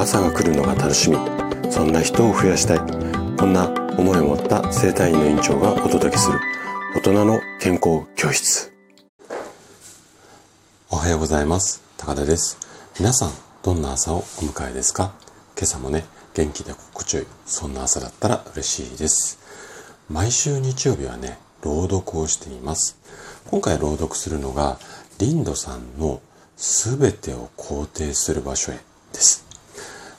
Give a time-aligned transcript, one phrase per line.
[0.00, 1.18] 朝が来るのが楽しみ。
[1.70, 2.78] そんな人を増やしたい。
[3.36, 3.68] こんな
[3.98, 6.40] 思いを持った生体院の院長がお届けする。
[6.96, 8.72] 大人の健康教室。
[10.88, 11.82] おはようございます。
[11.98, 12.56] 高田です。
[12.98, 13.32] 皆さん
[13.62, 15.12] どんな朝をお迎えですか？
[15.54, 17.26] 今朝もね元気で心地よい。
[17.44, 19.38] そんな朝だったら嬉しいです。
[20.08, 22.98] 毎週日曜日はね朗読をしています。
[23.50, 24.78] 今回朗読するのが
[25.18, 26.22] リンドさんの
[26.56, 28.78] 全てを肯定する場所へ
[29.12, 29.49] です。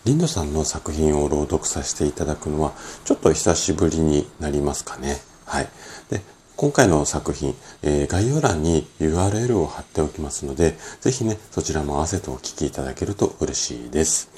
[0.04, 2.74] リンドさんの作品を朗読させていただくのは
[3.06, 5.18] ちょっと久しぶりになりますかね。
[5.46, 5.70] はい。
[6.10, 6.22] で、
[6.56, 14.32] 今回の作品、えー、概要欄に URL を貼っておきますので、ぜひね、そちらも合わせてお聞きいただけると嬉しいです。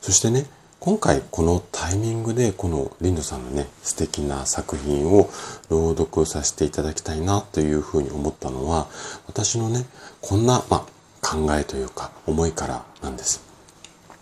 [0.00, 0.46] そしてね、
[0.78, 5.28] 今回このタイミングでこのリンドさんのね、素敵な作品を
[5.68, 8.88] 朗読させていただきたいなというふうに思ったのは、
[9.26, 9.84] 私のね、
[10.22, 13.49] こんな、まあ、考えというか思いからなんです。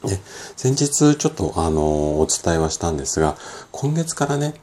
[0.04, 0.18] で
[0.56, 3.36] 先日ちょっとあのお伝えはしたんですが
[3.72, 4.54] 今月からね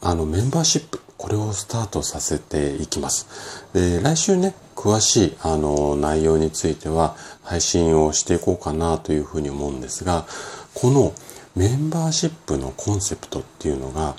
[0.00, 3.64] あのメンバーシップこれをスタートさせていきます。
[3.72, 10.26] で来週ね詳しいあの内容については配信をしていこうかなというふうに思うんですが
[10.74, 11.14] この
[11.56, 14.16] メンバーシップのコンセプトっていうのが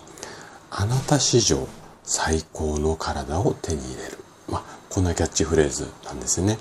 [0.71, 1.67] あなた史上
[2.03, 4.17] 最高の体を手に入れる。
[4.49, 6.57] まあ、こんなキャッチフレーズなんですよね。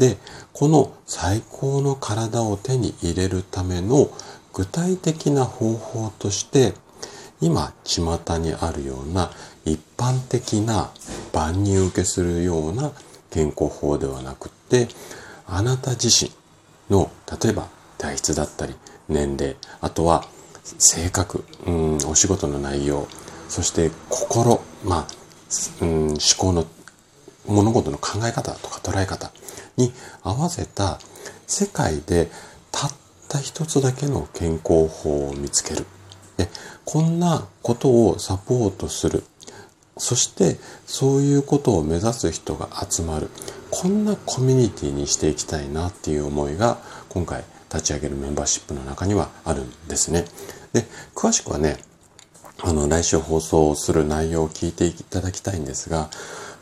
[0.00, 0.16] で、
[0.54, 4.10] この最高の体を手に入れるための
[4.54, 6.72] 具体的な方法として、
[7.42, 9.30] 今、巷にあるような
[9.66, 10.90] 一般的な
[11.34, 12.92] 万人受けするような
[13.30, 14.88] 健康法ではなくって、
[15.46, 16.32] あなた自身
[16.88, 17.10] の、
[17.42, 18.74] 例えば体質だったり、
[19.10, 20.24] 年齢、あとは
[20.78, 23.06] 性格、うん、お仕事の内容、
[23.50, 25.06] そして心、まあ、
[25.82, 26.64] うん、思考の
[27.50, 29.30] 物事の考え方とか捉え方
[29.76, 30.98] に合わせた
[31.46, 32.28] 世界で
[32.70, 32.92] たっ
[33.28, 35.86] た一つだけの健康法を見つける。
[36.36, 36.48] で
[36.84, 39.24] こんなことをサポートする。
[39.98, 43.28] そしてそういうことを目指す人が集まる。
[43.70, 50.24] こんなコミュニティにしていきたいなっていう思いが今回立ち上げるメンバーシップの中にはあるんですね。
[50.72, 51.78] で、詳しくはね、
[52.62, 56.10] あの、来週放送する内容を聞いていただきたいんですが、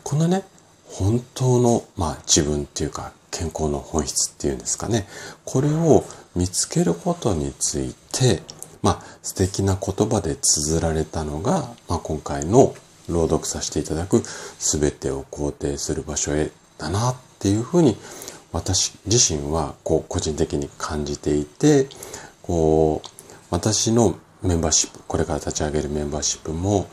[0.03, 0.43] このね、
[0.89, 5.07] 本当の、まあ、自分っていうか健康の本質っていうんですかね。
[5.45, 6.03] これを
[6.35, 8.41] 見つけることについて、
[8.81, 12.73] まあ、素敵な言葉で綴られたのが、まあ、今回の
[13.07, 14.23] 朗読させていただく
[14.59, 17.97] 全てを肯定する場所へだなっていうふうに
[18.51, 21.87] 私自身はこう個人的に感じていて、
[22.41, 23.07] こう、
[23.51, 26.87] 私のメンバーシップ、これから立ち上げるメンバーシップも、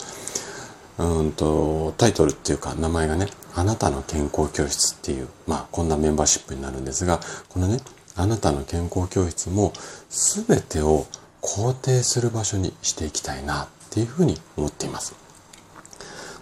[0.98, 3.28] うんと、タイトルっていうか名前がね、
[3.58, 7.80] あなたの健康教室っていう、まあこんなメンバーシップになるんですが、このね、
[8.14, 9.72] あなたの健康教室も
[10.10, 11.06] 全てを
[11.40, 15.14] 肯定する場所にしていきたいなっていうふうに思っています。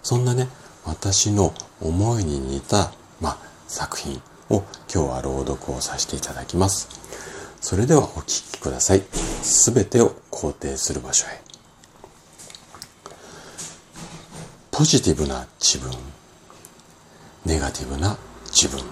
[0.03, 0.49] そんなね、
[0.83, 3.37] 私の思いに似た、まあ、
[3.67, 6.89] 作品を今日は朗読をさせていただきます。
[7.61, 9.03] それではお聴きください。
[9.41, 11.41] 全てを肯定する場所へ。
[14.71, 15.91] ポジティブな自分、
[17.45, 18.83] ネガティブな自分、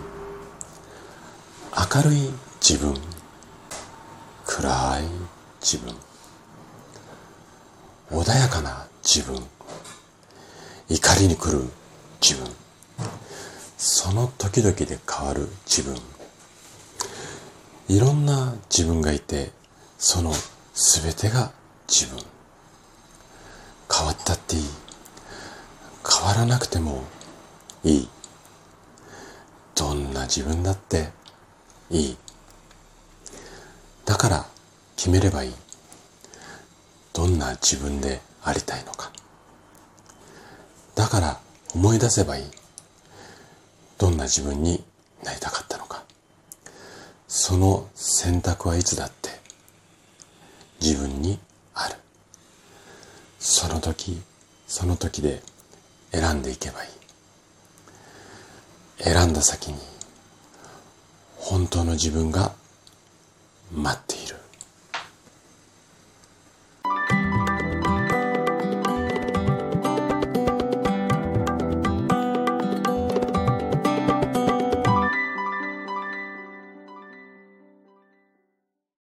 [1.96, 2.30] 明るい
[2.62, 2.96] 自分、
[4.46, 5.04] 暗い
[5.60, 5.96] 自分、
[8.12, 9.42] 穏やかな自分、
[10.88, 11.64] 怒りに来る
[12.22, 12.48] 自分、
[13.78, 15.98] その時々で変わる自分、
[17.90, 19.52] いろんな自分がいて、
[19.98, 20.32] その
[20.74, 21.52] 全てが
[21.88, 22.24] 自分。
[23.92, 24.64] 変わったっていい。
[26.08, 27.04] 変わらなくても
[27.84, 28.10] いい。
[30.24, 31.10] 自分だって
[31.90, 32.18] いい。
[34.06, 34.46] だから
[34.96, 35.54] 決めればいい。
[37.14, 39.12] どんな自分でありたいのか。
[40.96, 41.40] だから
[41.74, 42.46] 思い出せばいい。
[43.98, 44.84] どんな自分に
[45.24, 46.04] なりたかったのか。
[47.28, 49.30] その選択はいつだって
[50.82, 51.40] 自分に
[51.74, 51.96] ある。
[53.40, 54.22] その時、
[54.68, 55.42] その時で
[56.12, 56.90] 選んでいけばいい。
[59.04, 59.93] 選んだ先に
[61.44, 62.54] 本当の自分が
[63.76, 64.13] 待ってる。